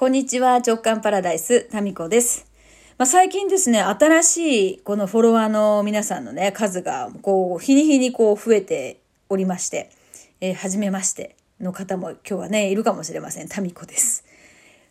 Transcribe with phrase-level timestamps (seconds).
[0.00, 2.50] こんにちは、直感パラダイス、タミコです。
[2.96, 9.90] まあ、最近ですね、新しいこのフォロワーの皆さんのね、数が、こう、日に日にこう増えておりまして、
[10.40, 13.48] えー、初めましての方も今日はね、いるかもしれません。
[13.48, 14.24] タミコです。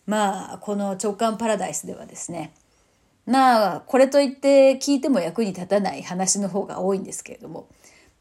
[0.06, 2.54] まあ、この直感パラダイスではですね、
[3.26, 7.68] まあ、これといって聞いても役に立たない話の方が多いんですけれども、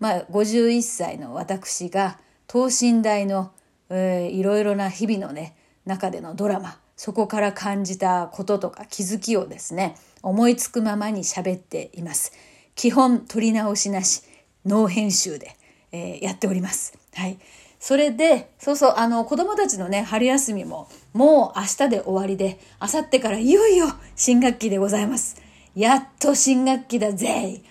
[0.01, 3.53] まあ、51歳の私が等身大の、
[3.91, 5.55] えー、いろいろな日々のね、
[5.89, 12.33] 中でのドラマそこから感じたこととか気づきをですね思いつくままに喋っています。
[12.75, 14.23] 基本取り直しなし
[14.65, 15.57] ノー編集で、
[15.91, 16.97] えー、やっております。
[17.15, 17.39] はい。
[17.81, 23.87] それでそうそうあの子供たちのね春休みももう明日で終わりで明後日からいよいよ
[24.17, 25.41] 新学期でございます。
[25.75, 27.63] やっと新学期だぜ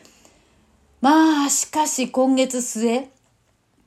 [1.02, 3.10] まあしかし今月末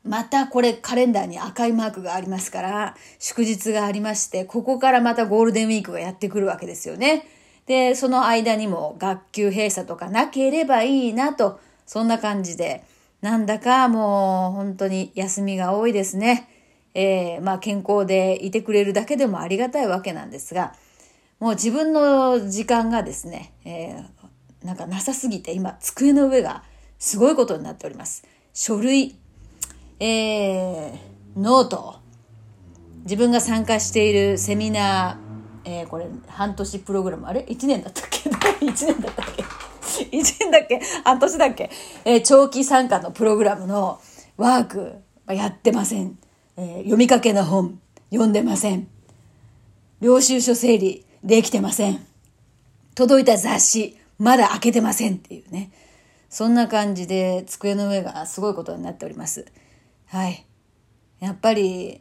[0.05, 7.27] またこれカレンダーに赤いマークがありますから、祝日がありまして、ここからまたゴールデンウィークがやってくるわけですよね。
[7.67, 12.83] で、その間にも学級閉鎖とかなければいいなと、そんな感じで、
[13.20, 16.48] なんだかもう本当に休みが多いですね。
[16.95, 20.75] えー、まあ健康でいてくれるだけでもありがたいわけなんですが、
[21.39, 26.64] もう自分の時間がですね、えー、なんかなさすぎて今机の上が
[26.98, 28.25] すごいことになっております。
[28.53, 29.17] 書類、
[30.03, 30.98] えー、
[31.37, 31.97] ノート。
[33.05, 38.31] 自分が参加しているセミナー、えー、これ、半年プログラム、あれ ?1 年だったっけ
[38.65, 39.42] ?1 年だったっけ
[40.05, 40.09] ?1
[40.41, 40.81] 年だっけ？
[41.05, 41.70] 半年だっけ？
[42.07, 44.01] えー、長期参加のプログラムの
[44.39, 44.95] ワーク、
[45.29, 46.19] やってません。
[46.57, 47.79] えー、読みかけの本、
[48.11, 48.89] 読んでません。
[50.01, 52.07] 領収書整理、できてません。
[52.95, 55.70] 届いた雑誌、まだ開けてませんっていうね。
[56.31, 59.45] そんな感じで机の上がすごいことになっております。
[60.11, 60.44] はい。
[61.20, 62.00] やっぱり、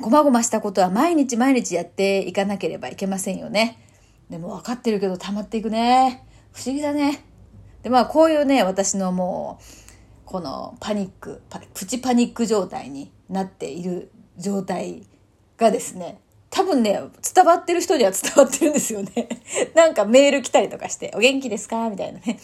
[0.00, 3.78] こまごましたことは毎日毎日やっていかなければいけませんよね。
[4.28, 6.26] でも分かってるけど溜まっていくね。
[6.52, 7.22] 不思議だね。
[7.84, 9.64] で、まあこういうね、私のもう、
[10.24, 11.40] このパニック、
[11.72, 15.06] プチパニック状態になっている状態
[15.56, 16.18] がですね、
[16.50, 17.00] 多分ね、
[17.32, 19.28] 伝わってる人には伝わってるんですよね。
[19.76, 21.88] なんかメール来たりとかして、お元気ですか？
[21.90, 22.40] みたいなね。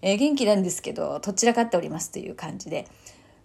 [0.00, 2.88] えー、元気なんですけど、どちらかっておりますという感じで。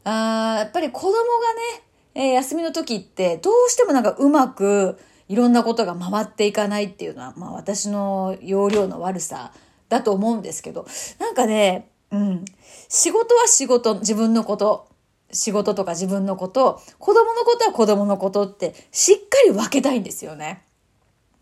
[0.03, 1.83] あやっぱり子供がね、
[2.15, 4.99] えー、休みの時ってどうしてもなんかうまく
[5.29, 9.53] いろんなことが回っていかないっていうのは、まあ私の容量の悪さ
[9.89, 10.85] だと思うんですけど、
[11.19, 12.45] なんかね、うん、
[12.89, 14.87] 仕事は仕事、自分のこと、
[15.31, 20.63] 仕事とか自分のこと、子供のことは子供のことってしっかり分けたいんですよね。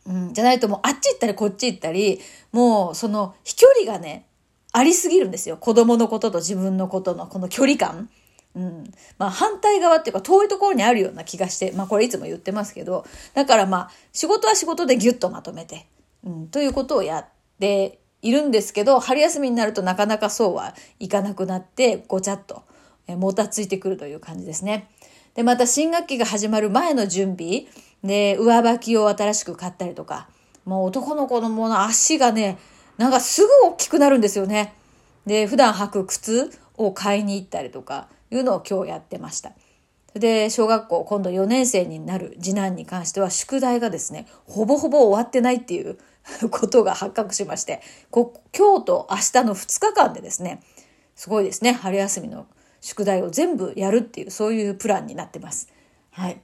[0.06, 4.28] うん、じゃないともうあっち行ったりこっち行ったり、もうその飛距離がね、
[4.72, 5.58] ありすぎるんですよ。
[5.58, 8.10] 子供のことと自分のことのこの距離感。
[8.56, 8.91] うん。
[9.17, 15.88] まあ反対側っていうか遠いところにあるような気がして、まあこれいつも言ってますけど、だからまあ仕事は仕事でギュッとまとめて、
[16.23, 17.25] うん、ということをやっ
[17.59, 22.63] ているんですけど、春休みになるとなかなかそうはいかなくなって、ごちゃっと、
[23.07, 24.89] えもたついてくるという感じですね。
[25.33, 27.66] で、また新学期が始まる前の準備
[28.03, 30.28] で、上履きを新しく買ったりとか、
[30.66, 32.59] もう男の子のもの足がね、
[32.97, 34.73] なんかすぐ大きくなるんですよね。
[35.25, 39.52] で、普段履く靴を買いに行ったりとか、いうのを今日やってました。
[40.14, 45.97] で、小学校今度4年生になる次男に関しては宿題がですね、ほぼほぼ終わってないっていう
[46.52, 47.81] ことが発覚しまして、
[48.12, 48.31] 今
[48.80, 50.62] 日と明日の2日間でですね、
[51.16, 52.46] すごいですね、春休みの
[52.81, 55.69] 宿題を全部やるっていう、そういうプランになってます。
[56.12, 56.42] はい。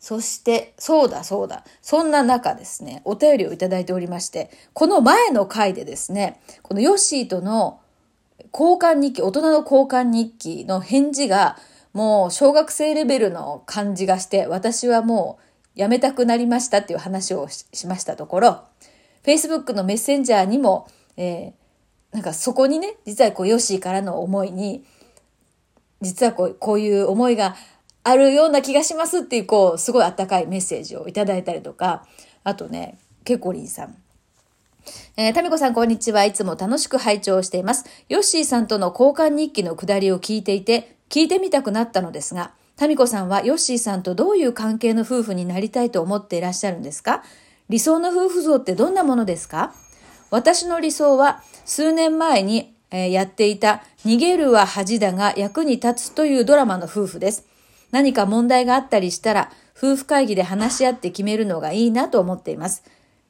[0.00, 1.64] そして、そうだそうだ。
[1.80, 7.78] そんな中ですね、お便りをいただいておりまして、この前の回でですね、このヨッシーとの
[8.52, 11.56] 交換日記、大人の交換日記の返事が、
[11.92, 15.38] もう小学生レベルの感じがして、私はも
[15.76, 18.62] うやめたくなりましたっていう話をしましたところ、
[19.24, 24.84] Facebook のメッセンジャーにも、えー、なんかそこにね、実はこう、ヨッシーからの思いに、
[26.00, 27.54] 実はこうこういう思いが
[28.02, 32.06] あるような気がしますっていう、こう、すごいあったかいメッセージをいただいたりとか、
[32.42, 34.01] あとね、ケコリンさん。
[35.16, 36.24] えー、タミコさんこんにちは。
[36.24, 37.84] いつも楽しく拝聴しています。
[38.08, 47.22] ヨッシーさんとの交換日記のくだりを聞いていて、聞いてみたくなったのですが、タミコさんはヨッシーさんとどういう関係の夫婦になりたいと思っていらっしゃるんですか？
[47.68, 49.74] 理想の夫婦像ってどんなものですか？
[50.30, 57.46] 私の理想は数年前に、えー、やっていた逃げるは恥だが役に立つというドラマの夫婦です。
[57.90, 62.82] 何か問題があったりしたら夫婦会議で話し合って決めるのがいいなと思っています。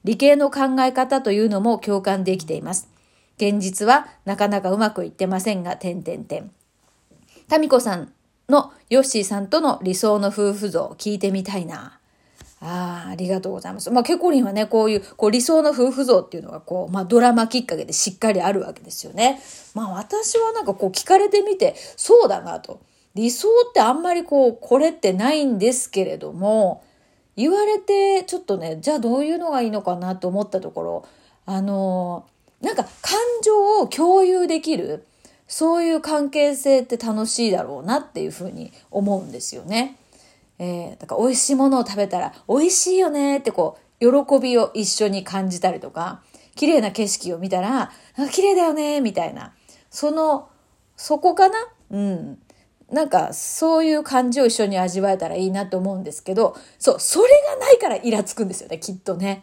[0.04, 2.88] 理系の考え方というのも共感できています。
[3.37, 6.50] 現実はなかなかうまくいってませんが、点々点。
[7.49, 8.12] タミコさん
[8.49, 11.99] のヨッシーさんとの理想の夫婦像聞いてみたいな。
[12.60, 13.90] ああ、ありがとうございます。
[13.90, 19.40] まあ、ケコリンはね、こういう、こう理想の夫婦像っていうのが、こう、まあ、ドラマきっかけでしっかりあるわけですよね。
[19.75, 22.81] まあ、私はなんかこう聞かれてみて、そうだなと。
[23.14, 26.84] 理想ってあんまりこう、これってないんですけれども、
[27.37, 31.06] 言われて、ちょっとね、じゃあどういうのがいいのかなと思ったところ、
[31.46, 32.25] あの
[32.61, 35.05] なんか感情を共有できる、
[35.49, 39.96] そういう関係性って楽しいだろうなっていうふうに思うんですよね。
[40.58, 46.23] えー、だから美味しいものを食べたら美味しいよねってこう、喜びを一緒に感じたりとか、
[46.55, 47.90] 綺麗な景色を見たら、
[48.31, 49.55] 綺麗だよねみたいな。
[49.90, 50.49] その、
[50.96, 51.55] そこかな？
[51.90, 52.42] うん。
[52.93, 59.43] なんか、そういう感じを一緒に味わえたらいいなと思うんですけど、そう、それがないからイラつくんですよね、きっとね。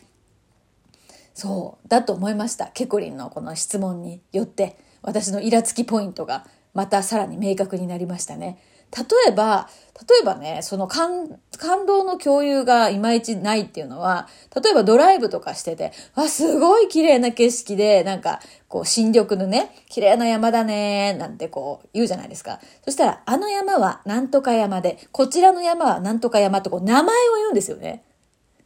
[1.34, 2.68] そう、だと思いました。
[2.68, 8.60] ケコリンのこの質問によって、私のイラつきポイントがまたさらに明確になりましたね。
[8.95, 9.69] 例えば、
[10.07, 18.39] 例えばね、その感、感動の共有がいまいちないっていうのは、例えばドライブとかしてて、わ、すごい綺麗な景色で、なんか、
[18.69, 22.59] こう、新緑のね、綺麗な山だね、なんてこう、言うじゃないですか。
[22.86, 28.03] そしたら、あの山はなんとか山で、こちらの山はなんとか山ってこう、名前を言うんですよね。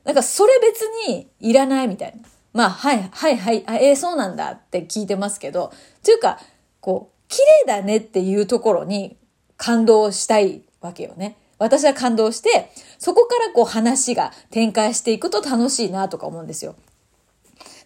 [0.04, 2.22] なんか、それ別にいらないみたいな。
[2.54, 5.74] まあ、はい、はい、はい、あえー、そうなんだって聞いてますけど、
[6.04, 6.40] というか、
[6.80, 9.18] こう、綺麗だねっていうところに、
[9.64, 11.38] 感動したいわけよね。
[11.58, 12.70] 私は感動して、
[13.00, 16.76] そこからこう話が展開していくと楽しいなとか思うんですよ。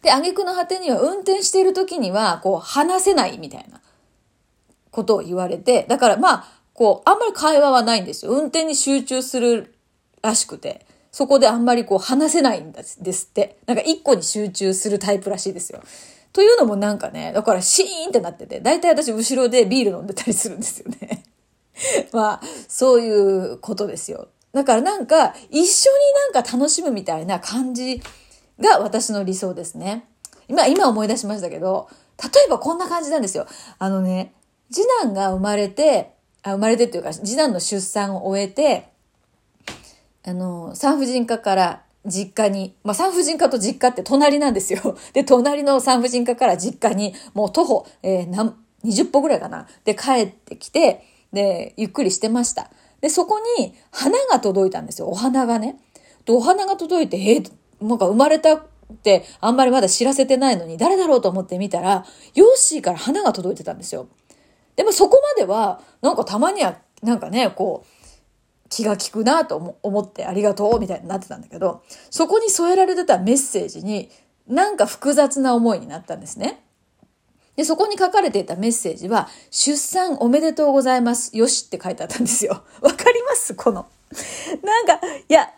[0.01, 3.79] で、挙句の果てには運転している時には、こう話せないみたいな
[4.89, 8.31] ことを言われて、だからまあ、こう、あんまり会話はないんですよ。
[8.31, 9.75] 運転に集中する
[10.23, 13.57] らしくて、そこであんまりこう話せないんですって。
[13.67, 15.83] なんか一個に集中するタイプらしいですよ。
[16.33, 21.23] というのもなんかね、だからシーンってなってて、だいたい私後ろでビール飲んでたりするんですよね。
[22.13, 24.29] まあ、そういうことですよ。
[24.53, 28.01] だからなんか、一緒になんか楽しむみたいな感じ
[28.59, 30.05] が私の理想ですね。
[30.47, 31.89] 今、今思い出しましたけど、
[32.21, 33.45] 例えばこんな感じなんですよ。
[33.77, 34.33] あのね、
[34.71, 36.11] 次男が生まれて、
[36.43, 38.89] あ生まれてっていうか、次男の出産を終えて、
[40.25, 44.97] あの、産婦人科から実家に、まあ、産婦人科と実家って隣なんですよ。
[45.13, 49.67] で、隣の産婦人科から実家に、もう徒歩、えー、何、20歩ぐらいかな。
[49.83, 51.03] で、帰ってきて、
[51.33, 52.69] で、ゆっくりしてました。
[53.01, 55.07] で、そこに花が届いたんですよ。
[55.07, 55.77] お花がね。
[56.25, 57.51] で、お花が届いて、えー、
[57.85, 58.61] なんか生まれたっ
[59.03, 64.07] てあんまりまだ知らせてないのに、誰だろうと思って見たら、ヨッシーから花が届いてたんですよ。
[64.75, 67.87] でもそこまでは、なんかたまには、なんかね、こう、
[68.69, 74.09] 気が利くなと思ってありがとうみたいになってたんだけど、そこに添えられてたメッセージに、
[74.47, 76.63] なんか複雑な思いになったんですね。
[77.57, 81.35] で、そこに書かれていたメッセージは、出産おめでとうございます。
[81.35, 82.61] よしって書いてあったんですよ。
[82.81, 83.55] わかります？
[83.55, 83.87] この。
[84.63, 85.51] なんか、いや、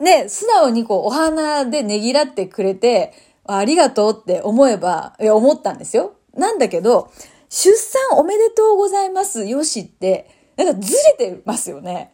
[0.00, 3.14] ね、素直にこう、お花でねぎらってくれて、
[3.46, 6.14] ありがとうって思えば、いや、思ったんですよ。
[6.34, 7.10] なんだけど、
[7.48, 9.46] 出産おめでとうございます。
[9.46, 12.12] よしって、なんかずれてますよね。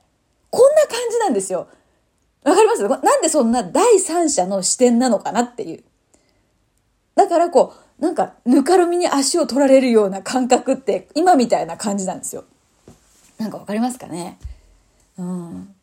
[0.50, 1.68] こんな感じなんですよ。
[2.44, 2.86] わかります？
[2.86, 5.84] なんでそんな第三者の視点なのかなっていう。
[7.14, 12.44] だからこう、なんかぬかるみに足を取られるような感覚って今みたいな感じなんですよ。
[13.38, 14.38] なんかわかりますかね？
[15.18, 15.74] うん。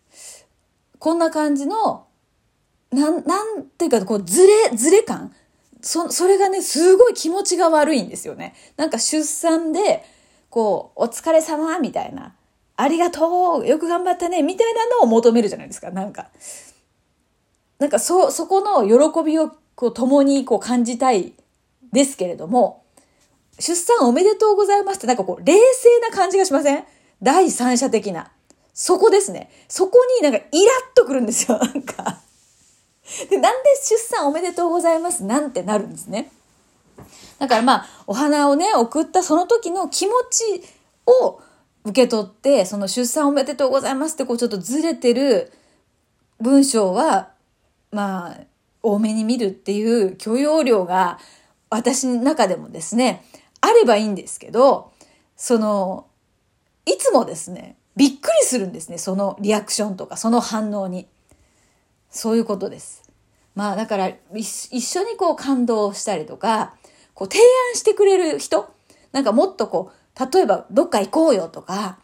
[0.99, 2.05] こんな感じの、
[2.91, 5.33] なん、なんていうか、こう、ずれ、ずれ感？
[5.81, 8.53] そ、それがね、すごい気持ちが悪いんですよね。
[8.77, 10.05] なんか出産で、
[10.49, 12.33] こう、お疲れ様みたいな、
[12.77, 16.29] ありがとうよく頑張ったねみたいなのを求めるじゃないですか、なんか。
[17.79, 21.33] なんか、そ、そこの喜びを、こう、共に、こう、感じたい
[21.93, 22.83] ですけれども、
[23.59, 26.83] 出産おめでとうございますってなんかこう、冷静な感じがしません？
[27.21, 28.31] 第三者的な。
[28.73, 29.51] そこですね。
[29.69, 32.19] そこになんかイラッとくるんですよ、 なんか。
[33.29, 35.23] で、なんで出産おめでとうございます？
[35.23, 36.31] なんてなるんですね。
[37.37, 40.63] だからまあ、お花をね、送ったその時の気持ち
[41.05, 41.39] を
[41.83, 45.51] 受け取って、その出産おめでとうございますってこうちょっとずれてる
[46.39, 47.29] 文章は、
[47.91, 48.37] まあ、
[48.81, 51.19] 多めに見るっていう許容量が
[51.73, 53.25] 私の中でもですね、
[53.61, 54.91] あればいいんですけど、
[55.35, 56.07] その、
[56.85, 61.07] いつもですね、びっくりするんですね、そのリアクションとか、その反応に。
[62.09, 63.03] そういうことです。
[63.55, 66.75] まあだから一緒にこう感動したりとか、
[67.13, 67.39] こう提
[67.69, 68.71] 案してくれる人、
[69.11, 71.99] なんかもっとこう、例えばどっか行こうよとか、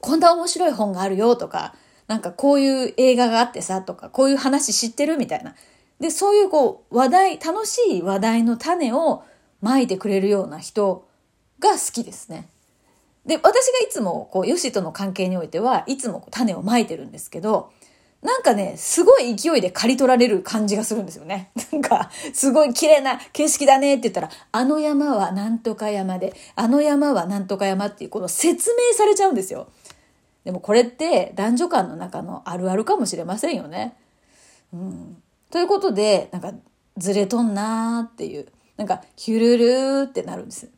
[0.00, 1.74] こんな面白い本があるよとか、
[2.06, 5.54] なんかこういう映画があってさとか、こういう話知ってるみたいな。
[6.00, 9.22] で、そういうこう、話題、楽しい話題の種を
[9.60, 11.06] まいてくれるような人
[11.58, 12.48] が好きですね。
[13.26, 17.70] で、私がいつも、こう、ヨシとの関係においては、いつも種をまいてるんですけど、
[18.22, 21.50] なんかね、すごい勢いで刈り取られる感じがするんですよね。
[21.72, 29.68] なんか、すごい綺麗な景色だねって言ったら、あの山はなんとか山で、あの山はなんとか山っていう、この説明されちゃうんですよ。
[30.44, 33.94] でもこれって男女間の中のあるあるかもしれませんよね。
[34.72, 35.19] うん。
[35.50, 36.52] ということで、なんか、
[36.96, 40.68] ずれとんなーっていう、なんか、ヒュルルーってなるんです。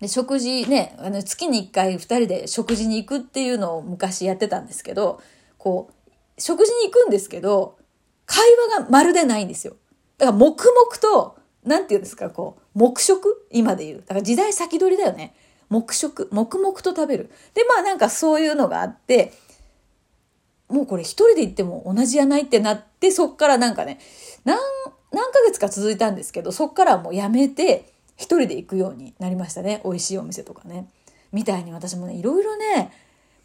[0.00, 5.20] で、食事ね、あの、月に一回二人で食事に行くっていうのを昔やってたんですけど、
[5.56, 7.78] こう、食事に行くんですけど、
[8.26, 9.76] 会話がまるでないんですよ。
[10.18, 13.46] だから黙々と、なんて言うんですか、こう、黙食？
[13.50, 13.98] 今で言う。
[14.00, 15.34] だから時代先取りだよね。
[15.70, 16.28] 黙食。
[16.32, 17.30] 黙々と食べる。
[17.54, 19.32] で、まあなんかそういうのがあって、
[20.74, 24.00] もうこれ一人で行っても同じやないってなって、そっからなんかね、
[24.44, 24.58] 何、
[25.12, 29.80] 何ヶ月か続いたんですけど、そっからもうやめて、一人で行くようになりましたね。
[29.84, 30.88] 美味しいお店とかね。
[31.32, 32.92] みたいに私もね、いろいろね、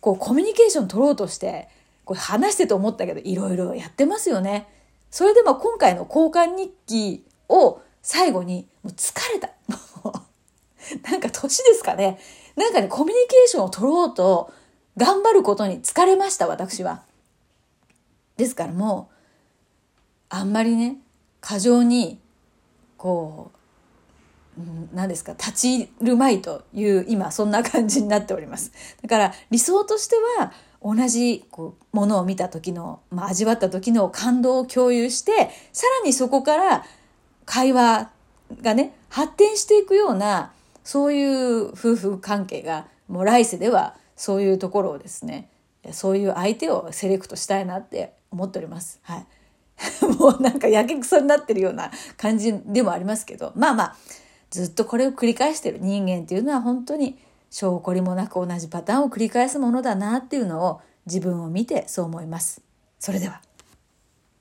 [0.01, 1.69] こうコミュニケーション取ろうとして、
[2.03, 4.67] これ話してと思ったけど、いろいろやってますよね。
[5.11, 9.51] それでも今回の交換日記を最後に、もう疲れた。
[11.11, 12.19] なんか年ですかね。
[12.55, 14.51] なんかね、コミュニケーションを取ろうと
[14.97, 17.03] 頑張ることに疲れました、私は。
[18.39, 19.15] ですからもう、
[20.29, 20.97] あんまりね、
[21.41, 22.19] 過剰に、
[22.95, 23.51] こ
[24.57, 28.71] う、何ですか、立ち入るまいという、今そんな感じになっております。
[29.01, 36.85] だから理想としては、同じこうものを見た時の、まあ、味わった時の感動を共有してさらにそこから
[37.43, 38.11] 会話
[38.61, 40.53] がね発展していくような
[40.85, 45.49] そういう夫婦関係がもう来世ではそういうところをですね
[45.91, 48.99] そういう相手をセレクトしたいなって思っております。
[49.03, 49.25] はい。
[50.19, 53.95] もうなんかやけくそになってるような感じでもありますけど、まあまあ、
[54.49, 57.17] ずっとこれを繰り返してる人間っていうのは本当に
[57.49, 62.61] 証拠りもなく同じパターンを繰り返すものだなっていうのを自分を見てそう思います。
[62.99, 63.41] それでは。